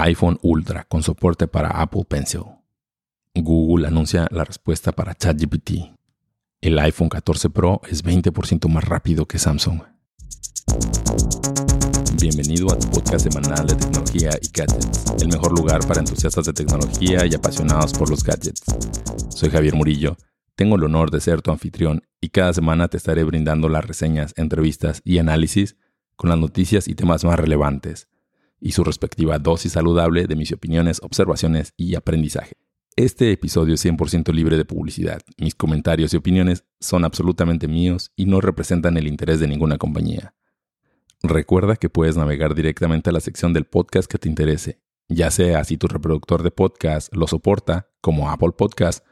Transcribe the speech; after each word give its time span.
iPhone 0.00 0.38
Ultra 0.42 0.84
con 0.84 1.02
soporte 1.02 1.48
para 1.48 1.70
Apple 1.70 2.04
Pencil. 2.08 2.42
Google 3.34 3.88
anuncia 3.88 4.28
la 4.30 4.44
respuesta 4.44 4.92
para 4.92 5.14
ChatGPT. 5.14 5.92
El 6.60 6.78
iPhone 6.78 7.08
14 7.08 7.50
Pro 7.50 7.80
es 7.88 8.04
20% 8.04 8.68
más 8.68 8.84
rápido 8.84 9.26
que 9.26 9.40
Samsung. 9.40 9.80
Bienvenido 12.20 12.72
a 12.72 12.78
tu 12.78 12.88
podcast 12.90 13.28
semanal 13.28 13.66
de 13.66 13.74
tecnología 13.74 14.30
y 14.40 14.48
gadgets, 14.52 15.04
el 15.20 15.28
mejor 15.28 15.58
lugar 15.58 15.84
para 15.86 16.00
entusiastas 16.00 16.46
de 16.46 16.52
tecnología 16.52 17.26
y 17.26 17.34
apasionados 17.34 17.92
por 17.92 18.08
los 18.08 18.22
gadgets. 18.22 18.62
Soy 19.30 19.50
Javier 19.50 19.74
Murillo, 19.74 20.16
tengo 20.54 20.76
el 20.76 20.84
honor 20.84 21.10
de 21.10 21.20
ser 21.20 21.42
tu 21.42 21.50
anfitrión 21.50 22.02
y 22.20 22.28
cada 22.28 22.52
semana 22.52 22.86
te 22.86 22.96
estaré 22.96 23.24
brindando 23.24 23.68
las 23.68 23.84
reseñas, 23.84 24.32
entrevistas 24.36 25.02
y 25.04 25.18
análisis 25.18 25.76
con 26.14 26.30
las 26.30 26.38
noticias 26.38 26.86
y 26.86 26.94
temas 26.94 27.24
más 27.24 27.38
relevantes 27.38 28.08
y 28.60 28.72
su 28.72 28.84
respectiva 28.84 29.38
dosis 29.38 29.72
saludable 29.72 30.26
de 30.26 30.36
mis 30.36 30.52
opiniones, 30.52 31.00
observaciones 31.02 31.72
y 31.76 31.94
aprendizaje. 31.94 32.56
Este 32.96 33.30
episodio 33.30 33.74
es 33.74 33.84
100% 33.84 34.32
libre 34.32 34.56
de 34.56 34.64
publicidad. 34.64 35.20
Mis 35.36 35.54
comentarios 35.54 36.12
y 36.12 36.16
opiniones 36.16 36.64
son 36.80 37.04
absolutamente 37.04 37.68
míos 37.68 38.10
y 38.16 38.26
no 38.26 38.40
representan 38.40 38.96
el 38.96 39.06
interés 39.06 39.38
de 39.38 39.46
ninguna 39.46 39.78
compañía. 39.78 40.34
Recuerda 41.22 41.76
que 41.76 41.90
puedes 41.90 42.16
navegar 42.16 42.56
directamente 42.56 43.10
a 43.10 43.12
la 43.12 43.20
sección 43.20 43.52
del 43.52 43.66
podcast 43.66 44.10
que 44.10 44.18
te 44.18 44.28
interese, 44.28 44.80
ya 45.08 45.30
sea 45.30 45.62
si 45.64 45.76
tu 45.76 45.86
reproductor 45.86 46.42
de 46.42 46.50
podcast 46.50 47.14
lo 47.14 47.26
soporta, 47.26 47.90
como 48.00 48.30
Apple 48.30 48.52
Podcast, 48.56 49.04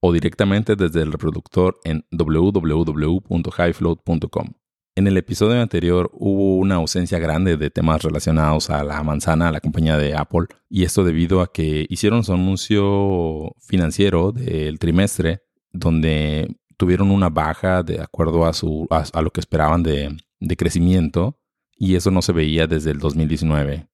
o 0.00 0.12
directamente 0.12 0.76
desde 0.76 1.02
el 1.02 1.10
reproductor 1.12 1.78
en 1.84 2.06
www.highfloat.com. 2.10 4.65
En 4.98 5.06
el 5.06 5.18
episodio 5.18 5.60
anterior 5.60 6.10
hubo 6.14 6.56
una 6.56 6.76
ausencia 6.76 7.18
grande 7.18 7.58
de 7.58 7.68
temas 7.68 8.02
relacionados 8.02 8.70
a 8.70 8.82
la 8.82 9.02
manzana, 9.02 9.48
a 9.48 9.52
la 9.52 9.60
compañía 9.60 9.98
de 9.98 10.14
Apple, 10.16 10.46
y 10.70 10.84
esto 10.84 11.04
debido 11.04 11.42
a 11.42 11.52
que 11.52 11.84
hicieron 11.90 12.24
su 12.24 12.32
anuncio 12.32 13.52
financiero 13.60 14.32
del 14.32 14.78
trimestre, 14.78 15.42
donde 15.70 16.56
tuvieron 16.78 17.10
una 17.10 17.28
baja 17.28 17.82
de 17.82 18.00
acuerdo 18.00 18.46
a, 18.46 18.54
su, 18.54 18.88
a, 18.88 19.20
lo 19.20 19.30
que 19.30 19.40
esperaban 19.40 19.82
de, 19.82 20.16
de, 20.40 20.56
crecimiento, 20.56 21.38
y 21.76 21.96
eso 21.96 22.10
no 22.10 22.22
se 22.22 22.32
veía 22.32 22.66
desde 22.66 22.90
el 22.90 22.98
2019. 22.98 23.88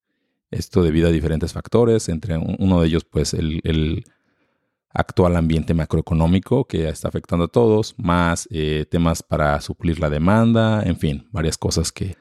Esto 0.51 0.83
debido 0.83 1.09
a 1.09 1.11
diferentes 1.11 1.51
factores, 1.51 2.07
entre 2.07 2.37
uno 2.37 2.79
de 2.79 2.87
ellos, 2.87 3.03
pues 3.03 3.33
el, 3.33 3.59
el 3.65 4.05
actual 4.93 5.35
ambiente 5.35 5.73
macroeconómico 5.73 6.65
que 6.65 6.87
está 6.87 7.07
afectando 7.07 7.45
a 7.45 7.47
todos, 7.47 7.95
más 7.97 8.47
eh, 8.51 8.85
temas 8.89 9.23
para 9.23 9.59
suplir 9.59 9.99
la 9.99 10.09
demanda, 10.09 10.83
en 10.83 10.97
fin, 10.97 11.27
varias 11.31 11.57
cosas 11.57 11.91
que... 11.91 12.15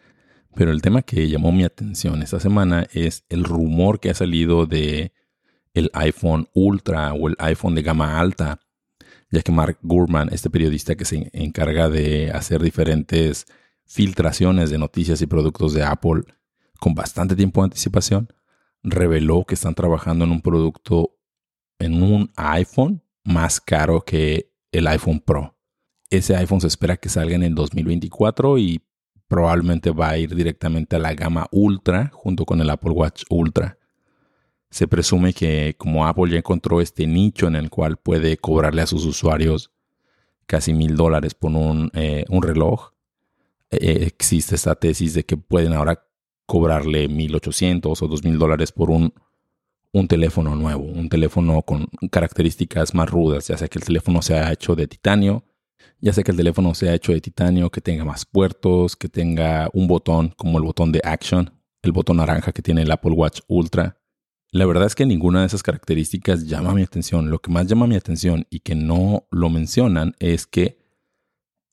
Pero 0.55 0.71
el 0.71 0.83
tema 0.83 1.01
que 1.03 1.29
llamó 1.29 1.51
mi 1.51 1.65
atención 1.65 2.23
esta 2.23 2.39
semana 2.39 2.87
es 2.93 3.25
el 3.31 3.45
rumor 3.45 4.01
que 4.01 4.11
ha 4.11 4.15
salido 4.15 4.67
de 4.67 5.13
el 5.73 5.91
iPhone 5.95 6.49
Ultra 6.53 7.15
o 7.15 7.29
el 7.29 7.37
iPhone 7.39 7.75
de 7.75 7.83
gama 7.83 8.21
alta, 8.21 8.61
ya 9.31 9.41
que 9.41 9.51
Mark 9.51 9.79
Gurman, 9.83 10.29
este 10.31 10.51
periodista 10.51 10.95
que 10.95 11.07
se 11.07 11.31
encarga 11.33 11.89
de 11.89 12.31
hacer 12.33 12.63
diferentes 12.63 13.47
filtraciones 13.87 14.69
de 14.69 14.77
noticias 14.77 15.23
y 15.23 15.27
productos 15.27 15.73
de 15.73 15.85
Apple 15.85 16.23
con 16.79 16.95
bastante 16.95 17.35
tiempo 17.35 17.63
de 17.63 17.67
anticipación, 17.67 18.29
reveló 18.83 19.45
que 19.45 19.55
están 19.55 19.75
trabajando 19.75 20.25
en 20.27 20.33
un 20.33 20.43
producto 20.43 21.17
en 21.83 22.03
un 22.03 22.31
iPhone 22.37 23.03
más 23.25 23.61
caro 23.61 24.01
que 24.05 24.51
el 24.71 24.87
iPhone 24.87 25.21
Pro. 25.21 25.55
Ese 26.11 26.37
iPhone 26.37 26.61
se 26.61 26.67
espera 26.67 26.97
que 26.97 27.09
salga 27.09 27.35
en 27.35 27.43
el 27.43 27.55
2024 27.55 28.59
y 28.59 28.83
probablemente 29.29 29.91
va 29.91 30.11
a 30.11 30.19
ir 30.19 30.35
directamente 30.35 30.97
a 30.97 30.99
la 30.99 31.15
gama 31.15 31.47
Ultra 31.51 32.11
junto 32.13 32.45
con 32.45 32.61
el 32.61 32.69
Apple 32.69 32.91
Watch 32.91 33.25
Ultra. 33.31 33.79
Se 34.71 34.87
presume 34.87 35.33
que 35.33 35.75
como 35.79 36.07
Apple 36.07 36.31
ya 36.31 36.39
encontró 36.39 36.81
este 36.81 37.07
nicho 37.07 37.47
en 37.47 37.57
el 37.57 37.71
cual 37.71 37.97
puede 37.97 38.37
cobrarle 38.37 38.83
a 38.83 38.87
sus 38.87 39.05
usuarios 39.05 39.71
casi 40.47 40.75
mil 40.75 40.97
dólares 40.97 41.35
por 41.35 41.53
un, 41.53 41.91
eh, 41.95 42.25
reloj, 42.29 42.93
eh, 43.71 44.05
existe 44.07 44.55
esta 44.55 44.75
tesis 44.75 45.15
de 45.15 45.25
que 45.25 45.37
pueden 45.37 45.73
ahora 45.73 46.05
cobrarle 46.47 47.09
1800 47.09 48.03
o 48.03 48.09
2000 48.09 48.39
dólares 48.39 48.73
por 48.73 48.91
un 48.91 49.15
un 49.93 50.09
teléfono 50.09 50.57
nuevo, 50.57 50.85
un 50.85 51.09
teléfono 51.09 51.63
con 51.63 51.87
características 52.11 52.95
más 52.95 53.11
rudas, 53.11 53.49
ya 53.49 53.59
sea 53.59 53.69
que 53.69 53.79
el 53.79 53.85
teléfono 53.85 54.23
sea 54.23 54.51
hecho 54.51 54.75
de 54.75 54.87
titanio, 54.87 55.45
ya 56.01 56.13
sea 56.13 56.25
que 56.25 56.31
el 56.31 56.37
teléfono 56.37 56.75
sea 56.75 56.95
hecho 56.95 57.13
de 57.13 57.21
titanio, 57.21 57.71
que 57.71 57.81
tenga 57.81 58.05
más 58.05 58.25
puertos, 58.25 58.97
que 58.97 59.09
tenga 59.09 59.69
un 59.75 59.87
botón 59.87 60.33
como 60.37 60.59
el 60.59 60.65
botón 60.65 60.93
de 60.93 61.01
Action, 61.05 61.53
el 61.83 61.93
botón 61.93 62.17
naranja 62.17 62.53
que 62.53 62.63
tiene 62.63 62.83
el 62.83 62.91
Apple 62.91 63.13
Watch 63.13 63.41
Ultra. 63.49 63.99
La 64.51 64.67
verdad 64.67 64.87
es 64.87 64.95
que 64.95 65.07
ninguna 65.07 65.41
de 65.41 65.47
esas 65.47 65.63
características 65.63 66.47
llama 66.47 66.75
mi 66.75 66.83
atención. 66.83 67.31
Lo 67.31 67.41
que 67.41 67.51
más 67.51 67.67
llama 67.67 67.87
mi 67.87 67.97
atención 67.97 68.47
y 68.51 68.61
que 68.61 68.75
no 68.75 69.27
lo 69.31 69.51
mencionan 69.51 70.15
es 70.19 70.47
que 70.47 70.79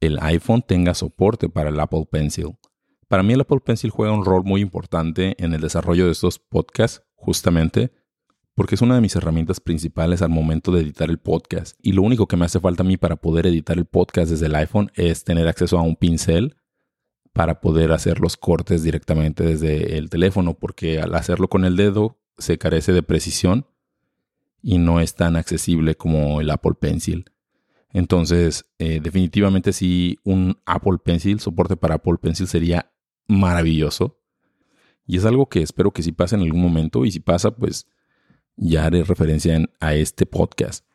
el 0.02 0.18
iPhone 0.22 0.64
tenga 0.66 0.94
soporte 0.94 1.50
para 1.50 1.70
el 1.70 1.80
Apple 1.80 2.08
Pencil. 2.10 2.58
Para 3.08 3.24
mí 3.24 3.34
el 3.34 3.42
Apple 3.42 3.60
Pencil 3.60 3.90
juega 3.90 4.14
un 4.14 4.24
rol 4.24 4.44
muy 4.44 4.62
importante 4.62 5.36
en 5.44 5.54
el 5.54 5.62
desarrollo 5.62 6.06
de 6.06 6.12
estos 6.12 6.40
podcasts, 6.40 7.04
justamente 7.16 7.92
porque 8.60 8.76
es 8.76 8.82
una 8.82 8.96
de 8.96 9.00
mis 9.00 9.16
herramientas 9.16 9.62
principales 9.62 10.22
al 10.22 10.32
momento 10.32 10.74
de 10.74 10.82
editar 10.82 11.10
el 11.10 11.18
podcast. 11.18 11.80
Y 11.82 11.94
lo 11.94 12.02
único 12.02 12.28
que 12.28 12.36
me 12.36 12.44
hace 12.44 12.60
falta 12.60 12.84
a 12.84 12.86
mí 12.86 12.98
para 12.98 13.16
poder 13.16 13.48
editar 13.48 13.78
el 13.78 13.86
podcast 13.86 14.32
desde 14.32 14.48
el 14.48 14.56
iPhone 14.56 14.92
es 14.96 15.24
tener 15.24 15.48
acceso 15.48 15.80
a 15.80 15.82
un 15.82 15.96
pincel 15.96 16.58
para 17.32 17.62
poder 17.62 17.94
hacer 17.94 18.20
los 18.20 18.36
cortes 18.36 18.84
directamente 18.84 19.46
desde 19.46 19.98
el 19.98 20.10
teléfono, 20.10 20.56
porque 20.56 21.00
al 21.00 21.16
hacerlo 21.16 21.48
con 21.48 21.64
el 21.64 21.78
dedo 21.78 22.20
se 22.38 22.58
carece 22.58 22.92
de 22.92 23.02
precisión 23.02 23.66
y 24.62 24.78
no 24.78 25.00
es 25.00 25.16
tan 25.16 25.38
accesible 25.38 25.96
como 25.96 26.42
el 26.42 26.50
Apple 26.50 26.74
Pencil. 26.78 27.32
Entonces, 27.94 28.66
eh, 28.78 29.00
definitivamente 29.02 29.72
si 29.72 30.20
un 30.26 30.60
Apple 30.66 30.98
Pencil, 31.02 31.40
soporte 31.40 31.78
para 31.78 31.96
Apple 31.96 32.18
Pencil 32.22 32.48
sería 32.48 32.92
maravilloso. 33.26 34.20
Y 35.08 35.16
es 35.16 35.24
algo 35.24 35.48
que 35.48 35.62
espero 35.62 35.92
que 35.92 36.04
sí 36.04 36.12
pase 36.12 36.36
en 36.36 36.42
algún 36.42 36.62
momento. 36.62 37.06
Y 37.06 37.12
si 37.12 37.22
pasa, 37.22 37.52
pues 37.52 37.88
ya 38.60 38.86
haré 38.86 39.04
referencia 39.04 39.60
a 39.80 39.96
este 39.96 40.26
podcast. 40.26 40.86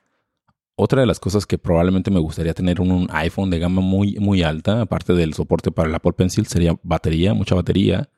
Otra 0.77 1.01
de 1.01 1.07
las 1.07 1.21
cosas 1.21 1.47
que 1.47 1.57
probablemente 1.57 2.11
me 2.11 2.19
gustaría 2.19 2.53
tener 2.53 2.81
un 2.81 3.09
iPhone 3.11 3.51
de 3.51 3.59
gama 3.59 3.81
muy, 3.81 4.17
muy 4.19 4.43
alta, 4.43 4.83
aparte 4.83 5.15
del 5.15 5.35
soporte 5.35 5.71
para 5.71 5.89
el 5.89 5.95
Apple 5.95 6.13
Pencil, 6.13 6.47
sería 6.47 6.79
batería, 6.83 7.33
mucha 7.33 7.55
batería. 7.55 8.11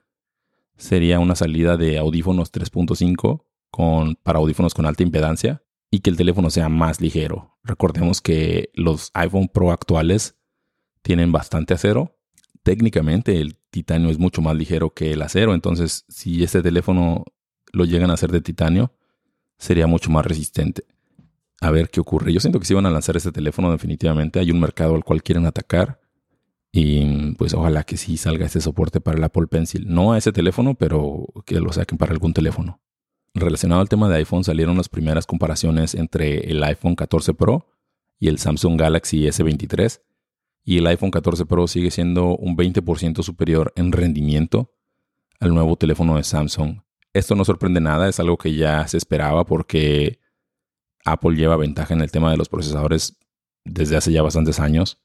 Sería 0.76 1.20
una 1.20 1.36
salida 1.36 1.76
de 1.76 1.98
audífonos 1.98 2.52
3.5 2.52 3.44
con, 3.70 4.16
para 4.16 4.38
audífonos 4.38 4.74
con 4.74 4.86
alta 4.86 5.02
impedancia 5.02 5.62
y 5.90 6.00
que 6.00 6.10
el 6.10 6.16
teléfono 6.16 6.50
sea 6.50 6.68
más 6.68 7.00
ligero. 7.00 7.56
Recordemos 7.62 8.20
que 8.20 8.70
los 8.74 9.10
iPhone 9.14 9.48
Pro 9.48 9.70
actuales 9.70 10.36
tienen 11.02 11.30
bastante 11.30 11.74
acero. 11.74 12.18
Técnicamente 12.62 13.40
el 13.40 13.56
titanio 13.70 14.10
es 14.10 14.18
mucho 14.18 14.42
más 14.42 14.56
ligero 14.56 14.92
que 14.92 15.12
el 15.12 15.22
acero, 15.22 15.54
entonces 15.54 16.04
si 16.08 16.42
este 16.42 16.62
teléfono 16.62 17.24
lo 17.72 17.84
llegan 17.84 18.10
a 18.10 18.14
hacer 18.14 18.32
de 18.32 18.40
titanio, 18.40 18.92
sería 19.58 19.86
mucho 19.86 20.10
más 20.10 20.24
resistente. 20.24 20.84
A 21.60 21.70
ver 21.70 21.88
qué 21.90 22.00
ocurre. 22.00 22.32
Yo 22.32 22.40
siento 22.40 22.60
que 22.60 22.66
si 22.66 22.74
van 22.74 22.86
a 22.86 22.90
lanzar 22.90 23.16
este 23.16 23.32
teléfono 23.32 23.70
definitivamente 23.70 24.38
hay 24.38 24.50
un 24.50 24.60
mercado 24.60 24.94
al 24.94 25.04
cual 25.04 25.22
quieren 25.22 25.46
atacar 25.46 26.00
y 26.70 27.32
pues 27.36 27.54
ojalá 27.54 27.84
que 27.84 27.96
sí 27.96 28.18
salga 28.18 28.44
este 28.44 28.60
soporte 28.60 29.00
para 29.00 29.16
el 29.16 29.24
Apple 29.24 29.46
Pencil. 29.46 29.86
No 29.88 30.12
a 30.12 30.18
ese 30.18 30.32
teléfono, 30.32 30.74
pero 30.74 31.26
que 31.46 31.60
lo 31.60 31.72
saquen 31.72 31.96
para 31.96 32.12
algún 32.12 32.34
teléfono. 32.34 32.80
Relacionado 33.32 33.80
al 33.80 33.88
tema 33.88 34.08
de 34.08 34.16
iPhone 34.16 34.44
salieron 34.44 34.76
las 34.76 34.88
primeras 34.88 35.26
comparaciones 35.26 35.94
entre 35.94 36.50
el 36.50 36.62
iPhone 36.62 36.94
14 36.94 37.34
Pro 37.34 37.66
y 38.18 38.28
el 38.28 38.38
Samsung 38.38 38.78
Galaxy 38.78 39.24
S23 39.24 40.00
y 40.64 40.78
el 40.78 40.86
iPhone 40.86 41.10
14 41.10 41.46
Pro 41.46 41.66
sigue 41.66 41.90
siendo 41.90 42.36
un 42.36 42.56
20% 42.56 43.22
superior 43.22 43.72
en 43.76 43.92
rendimiento 43.92 44.72
al 45.38 45.54
nuevo 45.54 45.76
teléfono 45.76 46.16
de 46.16 46.24
Samsung 46.24 46.80
esto 47.18 47.34
no 47.34 47.44
sorprende 47.44 47.80
nada, 47.80 48.08
es 48.08 48.20
algo 48.20 48.36
que 48.36 48.54
ya 48.54 48.86
se 48.88 48.96
esperaba 48.96 49.44
porque 49.44 50.20
Apple 51.04 51.36
lleva 51.36 51.56
ventaja 51.56 51.94
en 51.94 52.00
el 52.00 52.10
tema 52.10 52.30
de 52.30 52.36
los 52.36 52.48
procesadores 52.48 53.16
desde 53.64 53.96
hace 53.96 54.12
ya 54.12 54.22
bastantes 54.22 54.60
años 54.60 55.00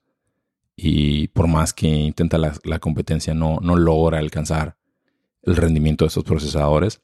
y 0.76 1.28
por 1.30 1.48
más 1.48 1.74
que 1.74 1.88
intenta 1.88 2.38
la, 2.38 2.80
competencia 2.80 3.34
no, 3.34 3.60
no 3.62 3.76
logra 3.76 4.20
alcanzar 4.20 4.78
el 5.44 5.56
rendimiento 5.56 6.06
de 6.06 6.10
esos 6.10 6.24
procesadores. 6.24 7.02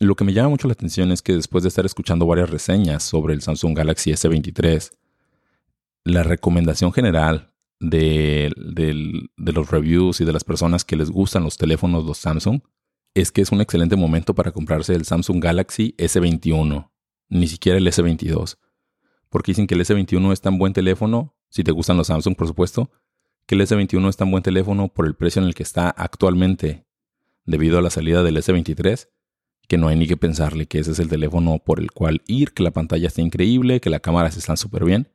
Lo 0.00 0.14
que 0.14 0.24
me 0.24 0.32
llama 0.32 0.50
mucho 0.50 0.68
la 0.68 0.72
atención 0.72 1.10
es 1.10 1.22
que 1.22 1.34
después 1.34 1.64
de 1.64 1.68
estar 1.68 1.84
escuchando 1.84 2.26
varias 2.26 2.50
reseñas 2.50 3.02
sobre 3.02 3.34
el 3.34 3.42
Samsung 3.42 3.76
Galaxy 3.76 4.12
S23, 4.12 4.92
la 6.04 6.22
recomendación 6.22 6.92
general 6.92 7.52
de, 7.80 8.52
de, 8.56 9.52
los 9.52 9.70
reviews 9.70 10.20
y 10.20 10.24
de 10.24 10.32
las 10.32 10.44
personas 10.44 10.84
que 10.84 10.96
les 10.96 11.10
gustan 11.10 11.44
los 11.44 11.56
teléfonos, 11.56 12.04
los 12.04 12.18
Samsung, 12.18 12.60
es 13.20 13.32
que 13.32 13.40
es 13.40 13.52
un 13.52 13.60
excelente 13.60 13.96
momento 13.96 14.34
para 14.34 14.52
comprarse 14.52 14.94
el 14.94 15.04
Samsung 15.04 15.42
Galaxy 15.42 15.94
S21, 15.98 16.90
ni 17.28 17.48
siquiera 17.48 17.78
el 17.78 17.86
S22. 17.86 18.56
Porque 19.28 19.52
dicen 19.52 19.66
que 19.66 19.74
el 19.74 19.80
S21 19.82 20.32
es 20.32 20.40
tan 20.40 20.58
buen 20.58 20.72
teléfono, 20.72 21.34
si 21.48 21.64
te 21.64 21.72
gustan 21.72 21.96
los 21.96 22.06
Samsung 22.06 22.36
por 22.36 22.46
supuesto, 22.46 22.90
que 23.46 23.54
el 23.54 23.62
S21 23.62 24.08
es 24.08 24.16
tan 24.16 24.30
buen 24.30 24.42
teléfono 24.42 24.88
por 24.88 25.06
el 25.06 25.14
precio 25.14 25.40
en 25.42 25.48
el 25.48 25.54
que 25.54 25.62
está 25.62 25.90
actualmente, 25.90 26.84
debido 27.44 27.78
a 27.78 27.82
la 27.82 27.90
salida 27.90 28.22
del 28.22 28.36
S23, 28.36 29.08
que 29.68 29.78
no 29.78 29.88
hay 29.88 29.96
ni 29.96 30.06
que 30.06 30.16
pensarle 30.16 30.66
que 30.66 30.78
ese 30.78 30.92
es 30.92 30.98
el 30.98 31.08
teléfono 31.08 31.58
por 31.58 31.80
el 31.80 31.90
cual 31.90 32.22
ir, 32.26 32.52
que 32.52 32.62
la 32.62 32.70
pantalla 32.70 33.08
está 33.08 33.20
increíble, 33.20 33.80
que 33.80 33.90
las 33.90 34.00
cámaras 34.00 34.36
están 34.36 34.56
súper 34.56 34.84
bien 34.84 35.08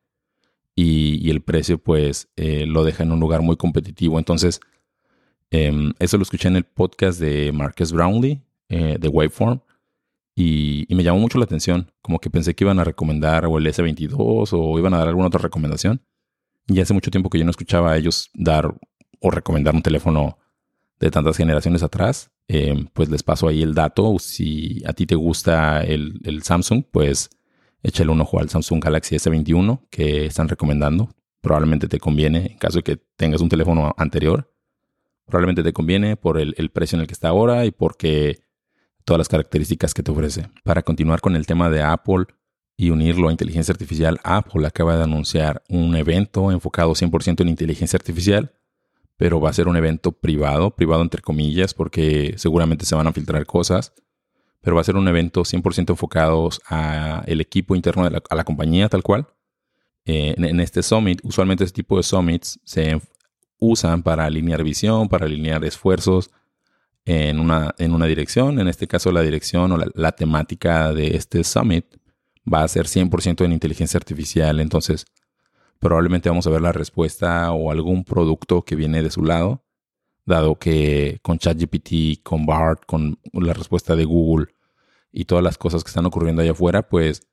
y, 0.75 1.29
el 1.29 1.41
precio 1.41 1.77
pues 1.77 2.29
eh, 2.35 2.65
lo 2.65 2.83
deja 2.83 3.03
en 3.03 3.11
un 3.11 3.19
lugar 3.19 3.41
muy 3.41 3.57
competitivo. 3.57 4.17
Entonces, 4.19 4.59
em, 5.53 5.93
eso 5.99 6.17
lo 6.17 6.23
escuché 6.23 6.49
en 6.49 6.57
el 6.57 6.63
podcast 6.63 7.19
de 7.19 7.51
Marcus 7.51 7.91
Brownlee 7.91 8.41
eh, 8.69 8.97
de 8.99 9.07
Waveform 9.07 9.59
y, 10.35 10.87
me 10.89 11.03
llamó 11.03 11.19
mucho 11.19 11.37
la 11.37 11.45
atención, 11.45 11.91
como 12.01 12.19
que 12.19 12.29
pensé 12.29 12.55
que 12.55 12.63
iban 12.63 12.79
a 12.79 12.83
recomendar 12.83 13.45
o 13.45 13.57
el 13.57 13.67
S22 13.67 14.49
o 14.51 14.79
iban 14.79 14.93
a 14.93 14.97
dar 14.97 15.07
alguna 15.07 15.27
otra 15.27 15.41
recomendación. 15.41 16.01
Y 16.67 16.79
hace 16.79 16.93
mucho 16.93 17.11
tiempo 17.11 17.29
que 17.29 17.37
yo 17.37 17.45
no 17.45 17.51
escuchaba 17.51 17.91
a 17.91 17.97
ellos 17.97 18.29
dar 18.33 18.73
o 19.19 19.31
recomendar 19.31 19.75
un 19.75 19.81
teléfono 19.81 20.37
de 20.99 21.11
tantas 21.11 21.37
generaciones 21.37 21.83
atrás. 21.83 22.31
Em, 22.47 22.87
pues 22.93 23.09
les 23.09 23.23
paso 23.23 23.47
ahí 23.47 23.61
el 23.61 23.73
dato. 23.73 24.17
Si 24.19 24.81
a 24.85 24.93
ti 24.93 25.05
te 25.05 25.15
gusta 25.15 25.81
el, 25.81 26.41
Samsung, 26.43 26.83
pues 26.91 27.29
échale 27.83 28.11
un 28.11 28.21
ojo 28.21 28.39
al 28.39 28.49
Samsung 28.49 28.83
Galaxy 28.83 29.15
S21 29.15 29.81
que 29.89 30.25
están 30.25 30.47
recomendando. 30.47 31.09
Probablemente 31.41 31.87
te 31.87 31.99
conviene 31.99 32.53
en 32.53 32.57
caso 32.57 32.79
de 32.79 32.83
que 32.83 32.97
tengas 33.17 33.41
un 33.41 33.49
teléfono 33.49 33.93
anterior. 33.97 34.52
Probablemente 35.25 35.63
te 35.63 35.73
conviene 35.73 36.15
por 36.15 36.37
el, 36.37 36.53
precio 36.71 36.95
en 36.95 37.01
el 37.01 37.07
que 37.07 37.13
está 37.13 37.29
ahora 37.29 37.65
y 37.65 37.71
porque 37.71 38.39
todas 39.05 39.17
las 39.17 39.29
características 39.29 39.93
que 39.93 40.03
te 40.03 40.11
ofrece. 40.11 40.49
Para 40.63 40.81
continuar 40.81 41.21
con 41.21 41.35
el 41.35 41.45
tema 41.45 41.69
de 41.69 41.81
Apple 41.81 42.25
y 42.75 42.89
unirlo 42.89 43.29
a 43.29 43.31
inteligencia 43.31 43.71
artificial, 43.71 44.19
Apple 44.23 44.65
acaba 44.67 44.97
de 44.97 45.03
anunciar 45.03 45.63
un 45.69 45.95
evento 45.95 46.51
enfocado 46.51 46.91
100% 46.93 47.41
en 47.41 47.49
inteligencia 47.49 47.97
artificial, 47.97 48.53
pero 49.17 49.39
va 49.39 49.49
a 49.49 49.53
ser 49.53 49.67
un 49.67 49.77
evento 49.77 50.11
privado, 50.11 50.75
privado 50.75 51.01
entre 51.01 51.21
comillas, 51.21 51.73
porque 51.73 52.33
seguramente 52.37 52.85
se 52.85 52.95
van 52.95 53.07
a 53.07 53.13
filtrar 53.13 53.45
cosas 53.45 53.93
pero 54.63 54.77
va 54.77 54.81
a 54.81 54.85
ser 54.85 54.95
un 54.95 55.07
evento 55.09 55.41
100% 55.41 55.89
enfocado 55.89 56.49
a 56.67 57.21
el 57.27 57.41
equipo 57.41 57.75
interno 57.75 58.05
de 58.05 58.11
la, 58.11 58.23
a 58.29 58.35
la 58.35 58.45
compañía 58.45 58.87
tal 58.87 59.03
cual. 59.03 59.27
Eh, 60.05 60.35
en, 60.37 60.59
este 60.61 60.81
summit, 60.81 61.19
usualmente 61.23 61.65
este 61.65 61.75
tipo 61.75 61.97
de 61.97 62.03
summits 62.03 62.59
se 62.63 62.99
usan 63.59 64.03
para 64.03 64.25
alinear 64.25 64.63
visión, 64.63 65.09
para 65.09 65.25
alinear 65.25 65.63
esfuerzos 65.65 66.31
en 67.05 67.39
una, 67.39 67.73
en 67.77 67.93
una 67.93 68.05
dirección. 68.05 68.59
En 68.59 68.67
este 68.67 68.87
caso, 68.87 69.11
la 69.11 69.21
dirección 69.21 69.71
o 69.71 69.77
la, 69.77 70.11
temática 70.13 70.93
de 70.93 71.15
este 71.15 71.43
summit 71.43 71.85
va 72.51 72.63
a 72.63 72.67
ser 72.67 72.87
100% 72.87 73.45
en 73.45 73.53
inteligencia 73.53 73.97
artificial. 73.97 74.59
Entonces, 74.59 75.05
probablemente 75.79 76.29
vamos 76.29 76.47
a 76.47 76.49
ver 76.49 76.61
la 76.61 76.71
respuesta 76.71 77.51
o 77.51 77.71
algún 77.71 78.03
producto 78.03 78.63
que 78.63 78.75
viene 78.75 79.03
de 79.03 79.11
su 79.11 79.23
lado 79.23 79.63
dado 80.25 80.57
que 80.57 81.19
con 81.21 81.37
ChatGPT, 81.37 82.23
con 82.23 82.45
BART, 82.45 82.85
con 82.85 83.19
la 83.33 83.53
respuesta 83.53 83.95
de 83.95 84.05
Google 84.05 84.47
y 85.11 85.25
todas 85.25 85.43
las 85.43 85.57
cosas 85.57 85.83
que 85.83 85.89
están 85.89 86.05
ocurriendo 86.05 86.41
allá 86.41 86.51
afuera, 86.51 86.87
pues 86.87 87.27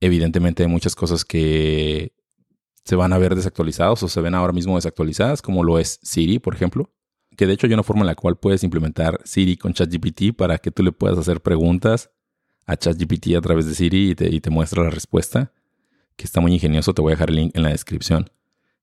evidentemente 0.00 0.62
hay 0.62 0.68
muchas 0.68 0.94
cosas 0.94 1.24
que 1.24 2.12
se 2.86 2.94
van 2.94 3.12
a 3.12 3.18
ver 3.18 3.34
desactualizadas 3.34 4.00
o 4.04 4.08
se 4.08 4.20
ven 4.20 4.36
ahora 4.36 4.52
mismo 4.52 4.76
desactualizadas, 4.76 5.42
como 5.42 5.64
lo 5.64 5.80
es 5.80 5.98
Siri, 6.02 6.38
por 6.38 6.54
ejemplo. 6.54 6.92
Que 7.36 7.46
de 7.46 7.52
hecho 7.52 7.66
hay 7.66 7.72
una 7.72 7.82
forma 7.82 8.02
en 8.02 8.06
la 8.06 8.14
cual 8.14 8.36
puedes 8.36 8.62
implementar 8.62 9.20
Siri 9.24 9.56
con 9.56 9.72
ChatGPT 9.72 10.36
para 10.36 10.58
que 10.58 10.70
tú 10.70 10.84
le 10.84 10.92
puedas 10.92 11.18
hacer 11.18 11.40
preguntas 11.40 12.12
a 12.64 12.76
ChatGPT 12.76 13.34
a 13.36 13.40
través 13.40 13.66
de 13.66 13.74
Siri 13.74 14.10
y 14.10 14.14
te, 14.14 14.32
y 14.32 14.40
te 14.40 14.50
muestra 14.50 14.84
la 14.84 14.90
respuesta, 14.90 15.52
que 16.14 16.24
está 16.26 16.40
muy 16.40 16.54
ingenioso. 16.54 16.94
Te 16.94 17.02
voy 17.02 17.10
a 17.10 17.16
dejar 17.16 17.30
el 17.30 17.36
link 17.36 17.56
en 17.56 17.64
la 17.64 17.70
descripción 17.70 18.30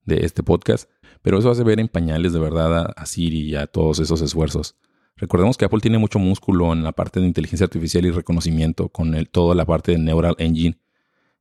de 0.04 0.26
este 0.26 0.44
podcast. 0.44 0.90
Pero 1.22 1.40
eso 1.40 1.50
hace 1.50 1.64
ver 1.64 1.80
en 1.80 1.88
pañales 1.88 2.34
de 2.34 2.40
verdad 2.40 2.94
a, 2.94 3.06
Siri 3.06 3.40
y 3.40 3.56
a 3.56 3.68
todos 3.68 4.00
esos 4.00 4.22
esfuerzos. 4.22 4.76
Recordemos 5.16 5.56
que 5.56 5.64
Apple 5.64 5.80
tiene 5.80 5.98
mucho 5.98 6.20
músculo 6.20 6.74
en 6.74 6.84
la 6.84 6.92
parte 6.92 7.22
de 7.22 7.26
inteligencia 7.26 7.64
artificial 7.64 8.06
y 8.06 8.12
reconocimiento 8.12 8.90
con 8.90 9.16
el, 9.16 9.30
toda 9.30 9.56
la 9.56 9.64
parte 9.64 9.94
de 9.94 9.98
Neural 9.98 10.36
Engine 10.40 10.78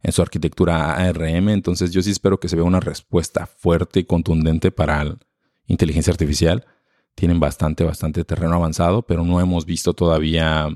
en 0.03 0.13
su 0.13 0.23
arquitectura 0.23 0.95
ARM. 0.95 1.49
Entonces 1.51 1.93
yo 1.93 2.03
sí 2.03 2.11
espero 2.11 2.41
que 2.41 2.49
se 2.49 2.57
vea 2.57 2.65
una 2.65 2.81
respuesta 2.81 3.47
fuerte 3.47 4.01
y 4.01 4.05
contundente 4.05 4.71
para 4.71 5.05
la 5.05 5.19
inteligencia 5.67 6.11
artificial. 6.11 6.67
Tienen 7.15 7.41
bastante, 7.41 7.85
bastante 7.85 8.25
terreno 8.25 8.55
avanzado, 8.55 9.03
pero 9.03 9.25
no 9.25 9.41
hemos 9.41 9.67
visto 9.67 9.95
todavía, 9.95 10.69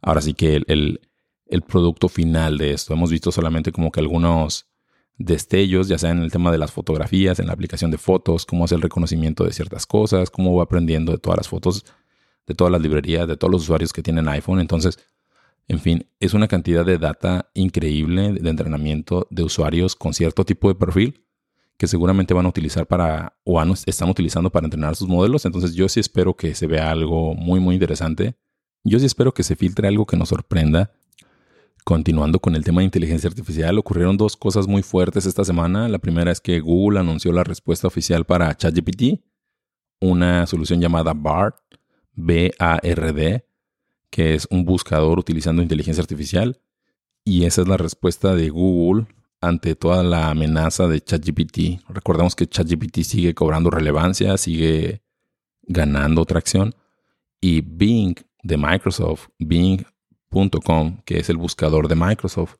ahora 0.00 0.20
sí 0.20 0.34
que 0.34 0.62
el, 0.66 1.00
el 1.46 1.62
producto 1.62 2.08
final 2.08 2.58
de 2.58 2.72
esto. 2.72 2.94
Hemos 2.94 3.10
visto 3.10 3.30
solamente 3.32 3.72
como 3.72 3.90
que 3.90 4.00
algunos 4.00 4.66
destellos, 5.18 5.88
ya 5.88 5.98
sea 5.98 6.10
en 6.10 6.22
el 6.22 6.30
tema 6.30 6.52
de 6.52 6.58
las 6.58 6.72
fotografías, 6.72 7.40
en 7.40 7.48
la 7.48 7.52
aplicación 7.52 7.90
de 7.90 7.98
fotos, 7.98 8.46
cómo 8.46 8.64
hace 8.64 8.76
el 8.76 8.82
reconocimiento 8.82 9.44
de 9.44 9.52
ciertas 9.52 9.84
cosas, 9.84 10.30
cómo 10.30 10.54
va 10.54 10.62
aprendiendo 10.62 11.12
de 11.12 11.18
todas 11.18 11.38
las 11.38 11.48
fotos, 11.48 11.84
de 12.46 12.54
todas 12.54 12.72
las 12.72 12.80
librerías, 12.80 13.26
de 13.26 13.36
todos 13.36 13.50
los 13.50 13.62
usuarios 13.62 13.92
que 13.92 14.02
tienen 14.02 14.28
iPhone. 14.28 14.60
Entonces, 14.60 14.98
en 15.68 15.80
fin, 15.80 16.06
es 16.18 16.34
una 16.34 16.48
cantidad 16.48 16.84
de 16.84 16.98
data 16.98 17.50
increíble 17.54 18.32
de 18.32 18.50
entrenamiento 18.50 19.26
de 19.30 19.42
usuarios 19.42 19.94
con 19.94 20.14
cierto 20.14 20.44
tipo 20.44 20.68
de 20.68 20.74
perfil 20.74 21.24
que 21.76 21.86
seguramente 21.86 22.34
van 22.34 22.46
a 22.46 22.48
utilizar 22.48 22.86
para 22.86 23.38
o 23.44 23.62
están 23.86 24.10
utilizando 24.10 24.50
para 24.50 24.66
entrenar 24.66 24.96
sus 24.96 25.06
modelos. 25.06 25.44
Entonces 25.44 25.74
yo 25.74 25.88
sí 25.88 26.00
espero 26.00 26.34
que 26.34 26.54
se 26.56 26.66
vea 26.66 26.90
algo 26.90 27.34
muy, 27.34 27.60
muy 27.60 27.74
interesante. 27.76 28.34
Yo 28.82 28.98
sí 28.98 29.06
espero 29.06 29.32
que 29.32 29.44
se 29.44 29.54
filtre 29.54 29.86
algo 29.86 30.04
que 30.04 30.16
nos 30.16 30.30
sorprenda 30.30 30.90
Continuando 31.88 32.38
con 32.38 32.54
el 32.54 32.64
tema 32.64 32.82
de 32.82 32.84
inteligencia 32.84 33.28
artificial, 33.28 33.78
ocurrieron 33.78 34.18
dos 34.18 34.36
cosas 34.36 34.66
muy 34.66 34.82
fuertes 34.82 35.24
esta 35.24 35.42
semana. 35.42 35.88
La 35.88 35.98
primera 35.98 36.30
es 36.30 36.38
que 36.38 36.60
Google 36.60 37.00
anunció 37.00 37.32
la 37.32 37.44
respuesta 37.44 37.86
oficial 37.86 38.26
para 38.26 38.54
ChatGPT, 38.54 39.24
una 39.98 40.46
solución 40.46 40.82
llamada 40.82 41.14
BARD, 41.14 41.54
B-A-R-D, 42.12 43.47
que 44.10 44.34
es 44.34 44.46
un 44.50 44.64
buscador 44.64 45.18
utilizando 45.18 45.62
inteligencia 45.62 46.02
artificial. 46.02 46.60
Y 47.24 47.44
esa 47.44 47.62
es 47.62 47.68
la 47.68 47.76
respuesta 47.76 48.34
de 48.34 48.48
Google 48.48 49.06
ante 49.40 49.74
toda 49.74 50.02
la 50.02 50.30
amenaza 50.30 50.88
de 50.88 51.00
ChatGPT. 51.00 51.88
Recordemos 51.88 52.34
que 52.34 52.46
ChatGPT 52.46 53.02
sigue 53.02 53.34
cobrando 53.34 53.70
relevancia, 53.70 54.36
sigue 54.36 55.02
ganando 55.62 56.24
tracción. 56.24 56.74
Y 57.40 57.60
Bing 57.60 58.16
de 58.42 58.56
Microsoft, 58.56 59.28
Bing 59.38 59.84
.com, 60.64 61.00
que 61.04 61.18
es 61.18 61.30
el 61.30 61.36
buscador 61.36 61.88
de 61.88 61.94
Microsoft, 61.94 62.56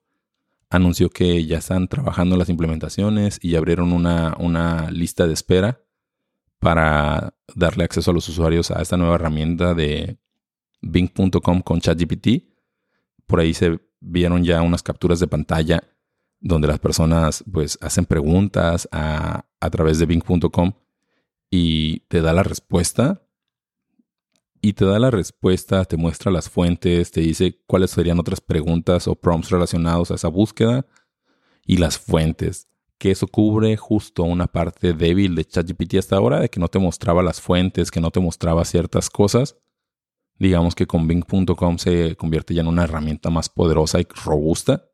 anunció 0.71 1.11
que 1.11 1.45
ya 1.47 1.59
están 1.59 1.89
trabajando 1.89 2.35
en 2.35 2.39
las 2.39 2.49
implementaciones 2.49 3.39
y 3.43 3.57
abrieron 3.57 3.93
una, 3.93 4.37
una 4.39 4.91
lista 4.91 5.27
de 5.27 5.35
espera 5.35 5.81
para 6.59 7.35
darle 7.55 7.85
acceso 7.85 8.11
a 8.11 8.15
los 8.15 8.29
usuarios 8.29 8.71
a 8.71 8.83
esta 8.83 8.97
nueva 8.97 9.15
herramienta 9.15 9.75
de 9.75 10.19
Bing.com 10.81 11.63
con 11.63 11.81
ChatGPT. 11.81 12.45
Por 13.27 13.41
ahí 13.41 13.55
se 13.55 13.81
vieron 14.01 14.45
ya 14.45 14.63
unas 14.63 14.83
capturas 14.83 15.21
de 15.21 15.27
pantalla 15.27 15.83
donde 16.41 16.69
las 16.69 16.79
personas 16.79 17.45
pues 17.51 17.79
hacen 17.81 18.07
preguntas 18.07 18.89
a, 18.93 19.45
a 19.61 19.71
través 19.71 19.99
de 19.99 20.07
Bing.com 20.07 20.73
y 21.51 22.01
te 22.09 22.21
da 22.21 22.33
la 22.33 22.43
respuesta 22.43 23.23
y 24.61 24.73
te 24.73 24.85
da 24.85 24.99
la 24.99 25.11
respuesta, 25.11 25.85
te 25.85 25.97
muestra 25.97 26.33
las 26.33 26.49
fuentes, 26.49 27.11
te 27.11 27.21
dice 27.21 27.61
cuáles 27.67 27.91
serían 27.91 28.19
otras 28.19 28.41
preguntas 28.41 29.07
o 29.07 29.15
prompts 29.15 29.51
relacionados 29.51 30.11
a 30.11 30.17
esa 30.17 30.29
búsqueda 30.29 30.87
y 31.65 31.77
las 31.77 31.99
fuentes. 31.99 32.69
Que 32.99 33.13
eso 33.13 33.29
cubre 33.29 33.77
justo 33.77 34.25
una 34.25 34.49
parte 34.49 34.93
débil 34.93 35.37
de 35.37 35.45
ChatGPT 35.45 35.95
hasta 35.95 36.17
ahora, 36.17 36.41
de 36.41 36.49
que 36.49 36.59
no 36.59 36.67
te 36.67 36.81
mostraba 36.81 37.23
las 37.23 37.41
fuentes, 37.41 37.93
que 37.93 38.01
no 38.01 38.11
te 38.11 38.19
mostraba 38.19 38.65
ciertas 38.65 39.09
cosas. 39.09 39.57
Digamos 40.39 40.75
que 40.75 40.87
con 40.87 41.09
Bing.com 41.09 41.79
se 41.79 42.17
convierte 42.17 42.55
ya 42.55 42.61
en 42.61 42.69
una 42.69 42.85
herramienta 42.85 43.31
más 43.31 43.49
poderosa 43.49 44.01
y 44.01 44.07
robusta. 44.25 44.89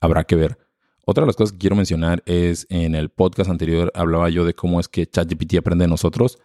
Habrá 0.00 0.24
que 0.24 0.36
ver. 0.36 0.58
Otra 1.06 1.22
de 1.22 1.26
las 1.26 1.36
cosas 1.36 1.52
que 1.52 1.58
quiero 1.58 1.76
mencionar 1.76 2.22
es 2.26 2.66
en 2.68 2.94
el 2.94 3.10
podcast 3.10 3.48
anterior 3.48 3.92
hablaba 3.94 4.28
yo 4.28 4.44
de 4.44 4.54
cómo 4.54 4.80
es 4.80 4.88
que 4.88 5.06
ChatGPT 5.06 5.56
aprende 5.56 5.84
de 5.84 5.88
nosotros. 5.88 6.38